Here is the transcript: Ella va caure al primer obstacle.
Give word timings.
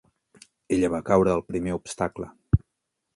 Ella 0.77 0.89
va 0.93 1.01
caure 1.11 1.31
al 1.33 1.43
primer 1.51 1.75
obstacle. 1.81 2.31